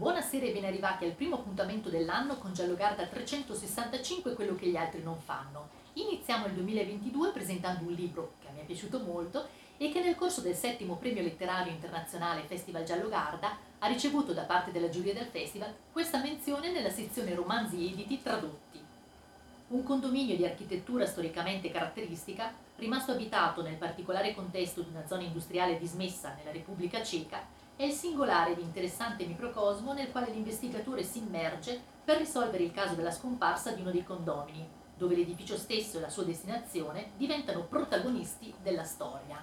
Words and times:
Buonasera 0.00 0.46
e 0.46 0.52
ben 0.52 0.64
arrivati 0.64 1.04
al 1.04 1.10
primo 1.10 1.34
appuntamento 1.34 1.90
dell'anno 1.90 2.38
con 2.38 2.54
Giallogarda 2.54 3.04
365, 3.04 4.32
quello 4.32 4.54
che 4.54 4.68
gli 4.68 4.76
altri 4.76 5.02
non 5.02 5.20
fanno. 5.20 5.68
Iniziamo 5.92 6.46
il 6.46 6.54
2022 6.54 7.32
presentando 7.32 7.84
un 7.84 7.92
libro 7.92 8.32
che 8.40 8.48
me 8.50 8.62
è 8.62 8.64
piaciuto 8.64 9.00
molto 9.00 9.48
e 9.76 9.92
che 9.92 10.00
nel 10.00 10.14
corso 10.14 10.40
del 10.40 10.54
settimo 10.54 10.96
premio 10.96 11.20
letterario 11.20 11.70
internazionale 11.70 12.46
Festival 12.46 12.84
Giallogarda 12.84 13.58
ha 13.78 13.86
ricevuto 13.88 14.32
da 14.32 14.44
parte 14.44 14.72
della 14.72 14.88
giuria 14.88 15.12
del 15.12 15.26
festival 15.26 15.74
questa 15.92 16.22
menzione 16.22 16.72
nella 16.72 16.88
sezione 16.88 17.34
romanzi 17.34 17.92
editi 17.92 18.22
tradotti. 18.22 18.82
Un 19.68 19.82
condominio 19.82 20.34
di 20.34 20.46
architettura 20.46 21.04
storicamente 21.04 21.70
caratteristica, 21.70 22.54
rimasto 22.76 23.12
abitato 23.12 23.60
nel 23.60 23.76
particolare 23.76 24.34
contesto 24.34 24.80
di 24.80 24.88
una 24.88 25.06
zona 25.06 25.24
industriale 25.24 25.78
dismessa 25.78 26.34
nella 26.38 26.52
Repubblica 26.52 27.02
Ceca, 27.02 27.58
è 27.80 27.84
il 27.84 27.92
singolare 27.92 28.52
ed 28.52 28.58
interessante 28.58 29.24
microcosmo 29.24 29.94
nel 29.94 30.10
quale 30.10 30.30
l'investigatore 30.30 31.02
si 31.02 31.16
immerge 31.16 31.80
per 32.04 32.18
risolvere 32.18 32.62
il 32.62 32.72
caso 32.72 32.92
della 32.92 33.10
scomparsa 33.10 33.70
di 33.70 33.80
uno 33.80 33.90
dei 33.90 34.04
condomini, 34.04 34.68
dove 34.94 35.16
l'edificio 35.16 35.56
stesso 35.56 35.96
e 35.96 36.02
la 36.02 36.10
sua 36.10 36.24
destinazione 36.24 37.12
diventano 37.16 37.62
protagonisti 37.62 38.52
della 38.62 38.84
storia. 38.84 39.42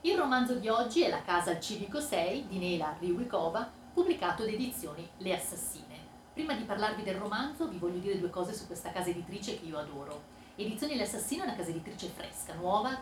Il 0.00 0.18
romanzo 0.18 0.54
di 0.54 0.68
oggi 0.68 1.02
è 1.02 1.08
La 1.08 1.22
casa 1.22 1.52
al 1.52 1.60
civico 1.60 2.00
6 2.00 2.48
di 2.48 2.58
Nela 2.58 2.96
Riwikova, 2.98 3.70
pubblicato 3.94 4.42
da 4.42 4.50
edizioni 4.50 5.08
Le 5.18 5.32
Assassine. 5.32 5.96
Prima 6.32 6.54
di 6.54 6.64
parlarvi 6.64 7.04
del 7.04 7.18
romanzo 7.18 7.68
vi 7.68 7.78
voglio 7.78 8.00
dire 8.00 8.18
due 8.18 8.30
cose 8.30 8.52
su 8.52 8.66
questa 8.66 8.90
casa 8.90 9.10
editrice 9.10 9.60
che 9.60 9.66
io 9.66 9.78
adoro. 9.78 10.22
Edizioni 10.56 10.96
Le 10.96 11.04
Assassine 11.04 11.42
è 11.42 11.46
una 11.46 11.54
casa 11.54 11.70
editrice 11.70 12.08
fresca, 12.08 12.52
nuova, 12.54 13.00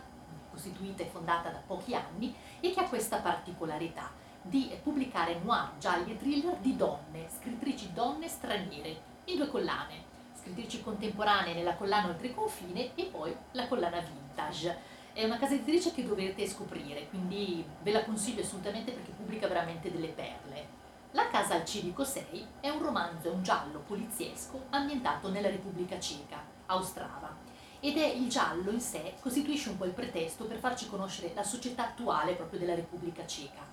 costituita 0.51 1.01
e 1.01 1.07
fondata 1.07 1.49
da 1.49 1.61
pochi 1.65 1.95
anni 1.95 2.35
e 2.59 2.71
che 2.71 2.79
ha 2.81 2.87
questa 2.87 3.17
particolarità 3.17 4.27
di 4.41 4.71
pubblicare 4.81 5.39
noir, 5.43 5.71
gialli 5.79 6.11
e 6.11 6.17
thriller 6.17 6.55
di 6.57 6.75
donne, 6.75 7.27
scrittrici 7.29 7.91
donne 7.93 8.27
straniere, 8.27 9.01
in 9.25 9.37
due 9.37 9.47
collane, 9.47 10.03
scrittrici 10.33 10.81
contemporanee 10.81 11.53
nella 11.53 11.75
collana 11.75 12.07
Oltreconfine 12.07 12.95
e 12.95 13.05
poi 13.05 13.35
la 13.51 13.67
collana 13.67 13.99
Vintage. 13.99 14.97
È 15.13 15.23
una 15.23 15.37
casa 15.37 15.53
editrice 15.53 15.91
che 15.91 16.05
dovete 16.05 16.47
scoprire, 16.47 17.07
quindi 17.09 17.63
ve 17.81 17.91
la 17.91 18.05
consiglio 18.05 18.41
assolutamente 18.41 18.91
perché 18.91 19.11
pubblica 19.11 19.47
veramente 19.47 19.91
delle 19.91 20.07
perle. 20.07 20.77
La 21.11 21.27
casa 21.27 21.55
al 21.55 21.65
civico 21.65 22.03
6 22.03 22.47
è 22.61 22.69
un 22.69 22.81
romanzo, 22.81 23.31
un 23.31 23.43
giallo 23.43 23.79
poliziesco 23.79 24.67
ambientato 24.69 25.29
nella 25.29 25.49
Repubblica 25.49 25.99
Ceca, 25.99 26.41
a 26.67 26.75
Ostrava. 26.75 27.35
Ed 27.81 27.97
è 27.97 28.05
il 28.05 28.29
giallo 28.29 28.71
in 28.71 28.81
sé 28.81 29.15
costituisce 29.19 29.69
un 29.69 29.77
po' 29.77 29.85
il 29.85 29.91
pretesto 29.91 30.45
per 30.45 30.59
farci 30.59 30.87
conoscere 30.87 31.31
la 31.33 31.43
società 31.43 31.85
attuale 31.87 32.33
proprio 32.33 32.59
della 32.59 32.75
Repubblica 32.75 33.25
Ceca 33.25 33.68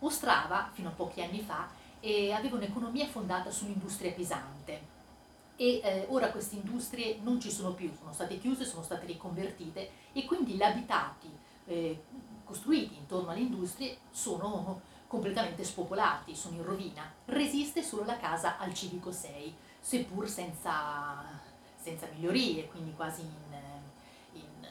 Ostrava, 0.00 0.70
fino 0.72 0.88
a 0.88 0.92
pochi 0.92 1.22
anni 1.22 1.40
fa, 1.40 1.68
eh, 2.00 2.32
aveva 2.32 2.56
un'economia 2.56 3.06
fondata 3.06 3.50
sull'industria 3.50 4.12
pesante 4.12 4.98
e 5.60 5.80
eh, 5.84 6.06
ora 6.08 6.30
queste 6.30 6.54
industrie 6.54 7.18
non 7.20 7.38
ci 7.38 7.50
sono 7.50 7.74
più, 7.74 7.92
sono 7.98 8.14
state 8.14 8.38
chiuse, 8.38 8.64
sono 8.64 8.82
state 8.82 9.04
riconvertite 9.04 9.90
e 10.14 10.24
quindi 10.24 10.54
gli 10.54 10.62
abitati 10.62 11.28
eh, 11.66 12.02
costruiti 12.44 12.96
intorno 12.96 13.30
alle 13.30 13.40
industrie 13.40 13.98
sono 14.10 14.80
completamente 15.06 15.62
spopolati, 15.62 16.34
sono 16.34 16.56
in 16.56 16.64
rovina. 16.64 17.12
Resiste 17.26 17.82
solo 17.82 18.06
la 18.06 18.16
casa 18.16 18.56
al 18.56 18.72
civico 18.72 19.12
6, 19.12 19.54
seppur 19.78 20.26
senza, 20.30 21.38
senza 21.76 22.08
migliorie, 22.14 22.66
quindi 22.68 22.94
quasi 22.94 23.20
in, 23.20 24.40
in, 24.40 24.66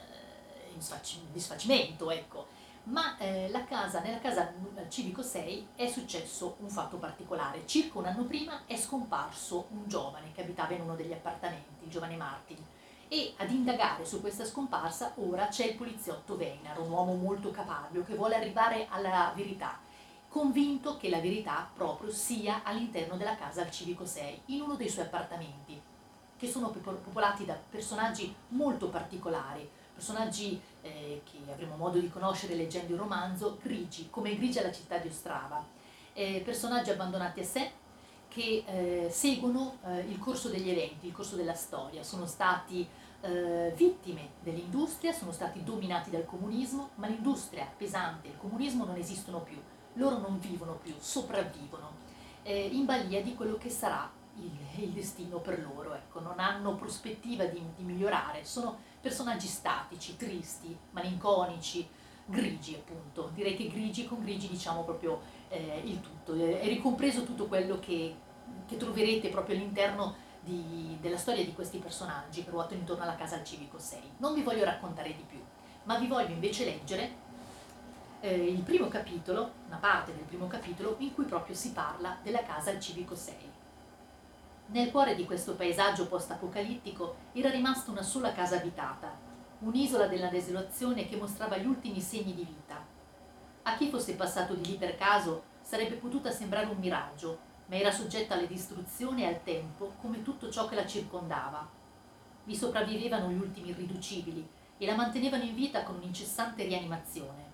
in 0.74 1.32
disfacimento. 1.32 2.10
Ecco 2.10 2.48
ma 2.90 3.16
eh, 3.18 3.50
casa, 3.68 4.00
nella 4.00 4.18
casa 4.18 4.52
civico 4.88 5.22
6 5.22 5.68
è 5.76 5.86
successo 5.86 6.56
un 6.58 6.68
fatto 6.68 6.96
particolare. 6.96 7.66
Circa 7.66 7.98
un 7.98 8.06
anno 8.06 8.24
prima 8.24 8.62
è 8.66 8.76
scomparso 8.76 9.66
un 9.70 9.84
giovane 9.86 10.32
che 10.32 10.42
abitava 10.42 10.74
in 10.74 10.82
uno 10.82 10.96
degli 10.96 11.12
appartamenti, 11.12 11.84
il 11.84 11.90
giovane 11.90 12.16
Martin, 12.16 12.58
e 13.08 13.34
ad 13.36 13.50
indagare 13.50 14.04
su 14.04 14.20
questa 14.20 14.44
scomparsa 14.44 15.12
ora 15.16 15.46
c'è 15.46 15.66
il 15.66 15.76
poliziotto 15.76 16.34
Weinar, 16.34 16.80
un 16.80 16.90
uomo 16.90 17.14
molto 17.14 17.50
caparbio 17.50 18.04
che 18.04 18.14
vuole 18.14 18.34
arrivare 18.34 18.86
alla 18.90 19.32
verità, 19.36 19.78
convinto 20.28 20.96
che 20.96 21.08
la 21.08 21.20
verità 21.20 21.68
proprio 21.72 22.12
sia 22.12 22.62
all'interno 22.64 23.16
della 23.16 23.36
casa 23.36 23.62
al 23.62 23.70
civico 23.70 24.04
6, 24.04 24.42
in 24.46 24.62
uno 24.62 24.74
dei 24.74 24.88
suoi 24.88 25.04
appartamenti, 25.06 25.80
che 26.36 26.48
sono 26.48 26.70
popolati 26.70 27.44
da 27.44 27.56
personaggi 27.70 28.34
molto 28.48 28.88
particolari, 28.88 29.68
personaggi 30.00 30.58
eh, 30.80 31.20
che 31.24 31.52
avremo 31.52 31.76
modo 31.76 31.98
di 31.98 32.08
conoscere 32.08 32.54
leggendo 32.54 32.94
il 32.94 32.98
romanzo, 32.98 33.58
grigi, 33.62 34.08
come 34.08 34.34
grigia 34.34 34.62
la 34.62 34.72
città 34.72 34.96
di 34.96 35.08
Ostrava, 35.08 35.62
eh, 36.14 36.40
personaggi 36.42 36.88
abbandonati 36.88 37.40
a 37.40 37.44
sé 37.44 37.70
che 38.28 38.64
eh, 38.66 39.08
seguono 39.10 39.76
eh, 39.84 40.00
il 40.08 40.18
corso 40.18 40.48
degli 40.48 40.70
eventi, 40.70 41.08
il 41.08 41.12
corso 41.12 41.36
della 41.36 41.52
storia, 41.52 42.02
sono 42.02 42.24
stati 42.24 42.88
eh, 43.20 43.74
vittime 43.76 44.30
dell'industria, 44.40 45.12
sono 45.12 45.32
stati 45.32 45.62
dominati 45.62 46.08
dal 46.08 46.24
comunismo, 46.24 46.90
ma 46.94 47.06
l'industria 47.06 47.70
pesante 47.76 48.28
il 48.28 48.38
comunismo 48.38 48.86
non 48.86 48.96
esistono 48.96 49.40
più, 49.40 49.60
loro 49.94 50.16
non 50.16 50.38
vivono 50.38 50.78
più, 50.82 50.94
sopravvivono, 50.98 51.92
eh, 52.42 52.68
in 52.68 52.86
balia 52.86 53.20
di 53.20 53.34
quello 53.34 53.58
che 53.58 53.68
sarà 53.68 54.10
il, 54.36 54.82
il 54.82 54.90
destino 54.90 55.38
per 55.38 55.60
loro, 55.60 55.94
ecco, 55.94 56.20
non 56.20 56.38
hanno 56.38 56.74
prospettiva 56.74 57.44
di, 57.44 57.62
di 57.76 57.82
migliorare, 57.82 58.44
sono 58.44 58.78
personaggi 59.00 59.46
statici, 59.46 60.16
tristi, 60.16 60.76
malinconici, 60.90 61.88
grigi 62.26 62.74
appunto, 62.74 63.30
direi 63.34 63.56
che 63.56 63.68
grigi 63.68 64.06
con 64.06 64.20
grigi 64.22 64.48
diciamo 64.48 64.84
proprio 64.84 65.20
eh, 65.48 65.82
il 65.84 66.00
tutto, 66.00 66.34
è 66.34 66.64
ricompreso 66.66 67.24
tutto 67.24 67.46
quello 67.46 67.78
che, 67.80 68.14
che 68.66 68.76
troverete 68.76 69.28
proprio 69.28 69.56
all'interno 69.56 70.14
di, 70.40 70.96
della 71.00 71.18
storia 71.18 71.44
di 71.44 71.52
questi 71.52 71.78
personaggi 71.78 72.44
che 72.44 72.50
ruotano 72.50 72.80
intorno 72.80 73.02
alla 73.02 73.16
casa 73.16 73.36
al 73.36 73.44
civico 73.44 73.78
6. 73.78 74.00
Non 74.18 74.34
vi 74.34 74.42
voglio 74.42 74.64
raccontare 74.64 75.14
di 75.14 75.24
più, 75.26 75.42
ma 75.84 75.98
vi 75.98 76.06
voglio 76.06 76.32
invece 76.32 76.64
leggere 76.64 77.28
eh, 78.20 78.34
il 78.34 78.62
primo 78.62 78.88
capitolo, 78.88 79.50
una 79.66 79.76
parte 79.76 80.14
del 80.14 80.24
primo 80.24 80.46
capitolo 80.46 80.96
in 80.98 81.12
cui 81.12 81.24
proprio 81.24 81.54
si 81.54 81.72
parla 81.72 82.18
della 82.22 82.42
casa 82.42 82.70
al 82.70 82.80
civico 82.80 83.14
6. 83.14 83.34
Nel 84.72 84.92
cuore 84.92 85.16
di 85.16 85.24
questo 85.24 85.56
paesaggio 85.56 86.06
post-apocalittico 86.06 87.16
era 87.32 87.50
rimasta 87.50 87.90
una 87.90 88.04
sola 88.04 88.30
casa 88.30 88.54
abitata, 88.54 89.18
un'isola 89.60 90.06
della 90.06 90.28
desolazione 90.28 91.08
che 91.08 91.16
mostrava 91.16 91.56
gli 91.56 91.66
ultimi 91.66 92.00
segni 92.00 92.34
di 92.34 92.44
vita. 92.44 92.76
A 93.62 93.76
chi 93.76 93.88
fosse 93.88 94.14
passato 94.14 94.54
di 94.54 94.64
lì 94.64 94.76
per 94.76 94.94
caso 94.94 95.42
sarebbe 95.60 95.96
potuta 95.96 96.30
sembrare 96.30 96.66
un 96.66 96.78
miraggio, 96.78 97.38
ma 97.66 97.74
era 97.74 97.90
soggetta 97.90 98.34
alle 98.34 98.46
distruzioni 98.46 99.22
e 99.22 99.26
al 99.26 99.42
tempo 99.42 99.94
come 100.00 100.22
tutto 100.22 100.48
ciò 100.50 100.68
che 100.68 100.76
la 100.76 100.86
circondava. 100.86 101.68
Vi 102.44 102.54
sopravvivevano 102.54 103.28
gli 103.28 103.40
ultimi 103.40 103.70
irriducibili 103.70 104.48
e 104.78 104.86
la 104.86 104.94
mantenevano 104.94 105.42
in 105.42 105.56
vita 105.56 105.82
con 105.82 105.96
un'incessante 105.96 106.62
rianimazione. 106.62 107.48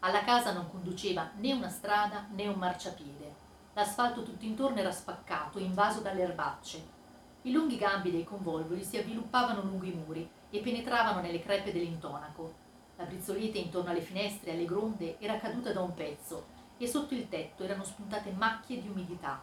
Alla 0.00 0.24
casa 0.24 0.52
non 0.52 0.68
conduceva 0.68 1.30
né 1.36 1.54
una 1.54 1.70
strada 1.70 2.26
né 2.30 2.46
un 2.48 2.58
marciapiede 2.58 3.48
L'asfalto 3.74 4.22
tutto 4.22 4.44
intorno 4.44 4.78
era 4.78 4.90
spaccato, 4.90 5.58
invaso 5.58 6.00
dalle 6.00 6.22
erbacce. 6.22 6.98
I 7.42 7.52
lunghi 7.52 7.76
gambi 7.76 8.10
dei 8.10 8.24
convolvoli 8.24 8.82
si 8.82 8.98
avviluppavano 8.98 9.62
lungo 9.62 9.84
i 9.84 9.92
muri 9.92 10.28
e 10.50 10.58
penetravano 10.58 11.20
nelle 11.20 11.40
crepe 11.40 11.72
dell'intonaco. 11.72 12.54
La 12.96 13.04
brizzolete 13.04 13.58
intorno 13.58 13.90
alle 13.90 14.02
finestre 14.02 14.50
e 14.50 14.54
alle 14.54 14.64
gronde 14.64 15.16
era 15.20 15.38
caduta 15.38 15.72
da 15.72 15.80
un 15.80 15.94
pezzo 15.94 16.46
e 16.76 16.86
sotto 16.86 17.14
il 17.14 17.28
tetto 17.28 17.62
erano 17.62 17.84
spuntate 17.84 18.32
macchie 18.32 18.82
di 18.82 18.88
umidità. 18.88 19.42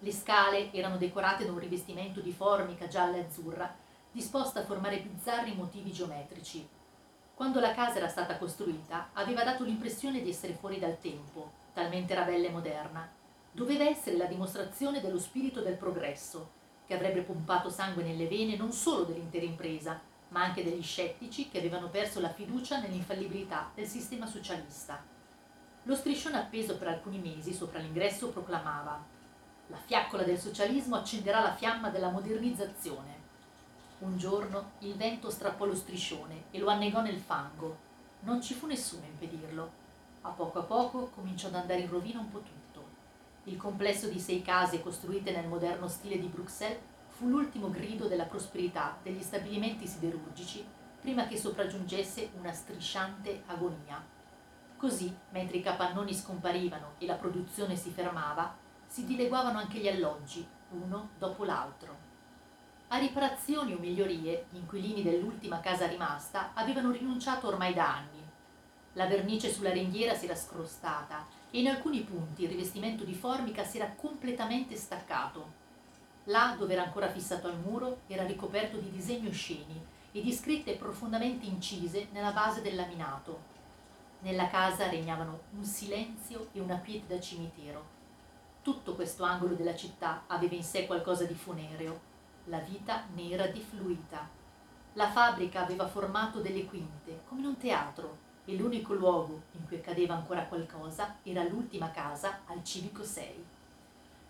Le 0.00 0.12
scale 0.12 0.72
erano 0.72 0.98
decorate 0.98 1.46
da 1.46 1.52
un 1.52 1.58
rivestimento 1.58 2.20
di 2.20 2.32
formica 2.32 2.88
gialla 2.88 3.16
e 3.16 3.20
azzurra, 3.20 3.74
disposta 4.10 4.60
a 4.60 4.64
formare 4.64 4.98
bizzarri 4.98 5.54
motivi 5.54 5.92
geometrici. 5.92 6.68
Quando 7.34 7.60
la 7.60 7.72
casa 7.72 7.96
era 7.96 8.08
stata 8.08 8.36
costruita, 8.36 9.10
aveva 9.12 9.44
dato 9.44 9.64
l'impressione 9.64 10.20
di 10.20 10.30
essere 10.30 10.54
fuori 10.54 10.78
dal 10.78 10.98
tempo, 10.98 11.52
talmente 11.72 12.12
era 12.12 12.24
bella 12.24 12.48
e 12.48 12.50
moderna, 12.50 13.08
doveva 13.56 13.84
essere 13.84 14.18
la 14.18 14.26
dimostrazione 14.26 15.00
dello 15.00 15.18
spirito 15.18 15.62
del 15.62 15.76
progresso, 15.76 16.50
che 16.86 16.92
avrebbe 16.92 17.22
pompato 17.22 17.70
sangue 17.70 18.04
nelle 18.04 18.28
vene 18.28 18.54
non 18.54 18.70
solo 18.70 19.04
dell'intera 19.04 19.46
impresa, 19.46 19.98
ma 20.28 20.42
anche 20.42 20.62
degli 20.62 20.82
scettici 20.82 21.48
che 21.48 21.56
avevano 21.56 21.88
perso 21.88 22.20
la 22.20 22.28
fiducia 22.28 22.80
nell'infallibilità 22.80 23.70
del 23.74 23.86
sistema 23.86 24.26
socialista. 24.26 25.02
Lo 25.84 25.94
striscione 25.94 26.36
appeso 26.36 26.76
per 26.76 26.88
alcuni 26.88 27.18
mesi 27.18 27.54
sopra 27.54 27.78
l'ingresso 27.78 28.28
proclamava 28.28 29.02
La 29.68 29.78
fiaccola 29.78 30.22
del 30.22 30.38
socialismo 30.38 30.96
accenderà 30.96 31.40
la 31.40 31.54
fiamma 31.54 31.88
della 31.88 32.10
modernizzazione. 32.10 33.24
Un 34.00 34.18
giorno 34.18 34.72
il 34.80 34.96
vento 34.96 35.30
strappò 35.30 35.64
lo 35.64 35.74
striscione 35.74 36.44
e 36.50 36.58
lo 36.58 36.68
annegò 36.68 37.00
nel 37.00 37.18
fango. 37.18 37.74
Non 38.20 38.42
ci 38.42 38.52
fu 38.52 38.66
nessuno 38.66 39.04
a 39.04 39.06
impedirlo. 39.06 39.70
A 40.20 40.28
poco 40.28 40.58
a 40.58 40.62
poco 40.62 41.10
cominciò 41.14 41.48
ad 41.48 41.54
andare 41.54 41.80
in 41.80 41.88
rovina 41.88 42.20
un 42.20 42.30
po' 42.30 42.40
tutto. 42.40 42.65
Il 43.48 43.56
complesso 43.56 44.08
di 44.08 44.18
sei 44.18 44.42
case 44.42 44.82
costruite 44.82 45.30
nel 45.30 45.46
moderno 45.46 45.86
stile 45.86 46.18
di 46.18 46.26
Bruxelles 46.26 46.80
fu 47.10 47.28
l'ultimo 47.28 47.70
grido 47.70 48.08
della 48.08 48.24
prosperità 48.24 48.98
degli 49.00 49.22
stabilimenti 49.22 49.86
siderurgici 49.86 50.66
prima 51.00 51.28
che 51.28 51.36
sopraggiungesse 51.36 52.30
una 52.40 52.52
strisciante 52.52 53.44
agonia. 53.46 54.04
Così, 54.76 55.16
mentre 55.30 55.58
i 55.58 55.62
capannoni 55.62 56.12
scomparivano 56.12 56.94
e 56.98 57.06
la 57.06 57.14
produzione 57.14 57.76
si 57.76 57.90
fermava, 57.90 58.52
si 58.84 59.04
dileguavano 59.04 59.58
anche 59.58 59.78
gli 59.78 59.86
alloggi, 59.86 60.44
uno 60.70 61.10
dopo 61.16 61.44
l'altro. 61.44 61.96
A 62.88 62.98
riparazioni 62.98 63.74
o 63.74 63.78
migliorie, 63.78 64.46
gli 64.50 64.56
inquilini 64.56 65.04
dell'ultima 65.04 65.60
casa 65.60 65.86
rimasta 65.86 66.50
avevano 66.52 66.90
rinunciato 66.90 67.46
ormai 67.46 67.74
da 67.74 67.94
anni. 67.94 68.25
La 68.96 69.06
vernice 69.06 69.52
sulla 69.52 69.72
ringhiera 69.72 70.14
si 70.14 70.24
era 70.24 70.34
scrostata 70.34 71.26
e 71.50 71.60
in 71.60 71.68
alcuni 71.68 72.00
punti 72.00 72.44
il 72.44 72.48
rivestimento 72.48 73.04
di 73.04 73.12
formica 73.12 73.62
si 73.62 73.76
era 73.76 73.92
completamente 73.94 74.74
staccato. 74.74 75.64
Là 76.24 76.56
dove 76.58 76.72
era 76.72 76.82
ancora 76.82 77.10
fissato 77.10 77.46
al 77.46 77.58
muro 77.58 78.00
era 78.06 78.24
ricoperto 78.24 78.78
di 78.78 78.90
disegni 78.90 79.28
osceni 79.28 79.78
e 80.12 80.22
di 80.22 80.32
scritte 80.32 80.76
profondamente 80.76 81.44
incise 81.44 82.08
nella 82.12 82.32
base 82.32 82.62
del 82.62 82.74
laminato. 82.74 83.54
Nella 84.20 84.48
casa 84.48 84.88
regnavano 84.88 85.40
un 85.50 85.64
silenzio 85.64 86.48
e 86.52 86.60
una 86.60 86.78
quiete 86.78 87.14
da 87.14 87.20
cimitero. 87.20 87.94
Tutto 88.62 88.94
questo 88.94 89.24
angolo 89.24 89.54
della 89.54 89.76
città 89.76 90.22
aveva 90.26 90.54
in 90.54 90.64
sé 90.64 90.86
qualcosa 90.86 91.24
di 91.24 91.34
funereo. 91.34 92.00
La 92.44 92.60
vita 92.60 93.04
ne 93.14 93.28
era 93.28 93.46
defluita. 93.46 94.26
La 94.94 95.10
fabbrica 95.10 95.60
aveva 95.60 95.86
formato 95.86 96.40
delle 96.40 96.64
quinte, 96.64 97.20
come 97.28 97.42
in 97.42 97.46
un 97.48 97.58
teatro, 97.58 98.24
e 98.46 98.56
l'unico 98.56 98.94
luogo 98.94 99.42
in 99.52 99.66
cui 99.66 99.76
accadeva 99.76 100.14
ancora 100.14 100.44
qualcosa 100.44 101.16
era 101.22 101.42
l'ultima 101.42 101.90
casa 101.90 102.40
al 102.46 102.64
Civico 102.64 103.04
6. 103.04 103.44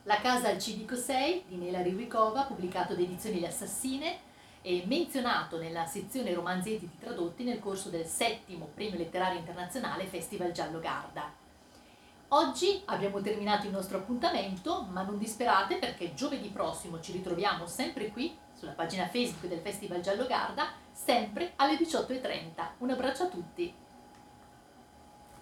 La 0.04 0.20
casa 0.20 0.48
al 0.48 0.58
Civico 0.58 0.96
6 0.96 1.44
di 1.46 1.56
Nela 1.56 1.82
Riwikova, 1.82 2.42
pubblicato 2.42 2.94
da 2.94 3.00
Edizioni 3.02 3.40
Le 3.40 3.48
Assassine, 3.48 4.18
e 4.62 4.82
menzionato 4.86 5.58
nella 5.58 5.86
sezione 5.86 6.34
romanzi 6.34 6.74
editi 6.74 6.98
tradotti 6.98 7.44
nel 7.44 7.60
corso 7.60 7.88
del 7.88 8.04
settimo 8.04 8.68
Premio 8.74 8.98
Letterario 8.98 9.38
Internazionale 9.38 10.06
Festival 10.06 10.50
Giallo 10.50 10.80
Garda. 10.80 11.32
Oggi 12.30 12.82
abbiamo 12.86 13.20
terminato 13.20 13.66
il 13.66 13.72
nostro 13.72 13.98
appuntamento, 13.98 14.82
ma 14.90 15.02
non 15.02 15.18
disperate 15.18 15.76
perché 15.76 16.14
giovedì 16.14 16.48
prossimo 16.48 17.00
ci 17.00 17.12
ritroviamo 17.12 17.66
sempre 17.68 18.08
qui 18.08 18.36
sulla 18.54 18.72
pagina 18.72 19.06
Facebook 19.06 19.46
del 19.46 19.60
Festival 19.60 20.00
Giallo 20.00 20.26
Garda, 20.26 20.72
sempre 20.90 21.52
alle 21.56 21.76
18.30. 21.76 22.66
Un 22.78 22.90
abbraccio 22.90 23.22
a 23.24 23.28
tutti! 23.28 23.84